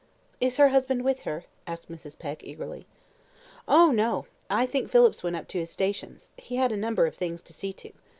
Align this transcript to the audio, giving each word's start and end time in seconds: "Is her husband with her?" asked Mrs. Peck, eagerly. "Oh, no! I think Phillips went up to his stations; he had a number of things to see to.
"Is 0.39 0.57
her 0.57 0.69
husband 0.69 1.03
with 1.05 1.21
her?" 1.29 1.45
asked 1.67 1.87
Mrs. 1.91 2.17
Peck, 2.17 2.43
eagerly. 2.43 2.87
"Oh, 3.67 3.91
no! 3.91 4.25
I 4.49 4.65
think 4.65 4.89
Phillips 4.89 5.21
went 5.21 5.35
up 5.35 5.47
to 5.49 5.59
his 5.59 5.69
stations; 5.69 6.29
he 6.37 6.55
had 6.55 6.71
a 6.71 6.75
number 6.75 7.05
of 7.05 7.13
things 7.13 7.43
to 7.43 7.53
see 7.53 7.71
to. 7.73 7.91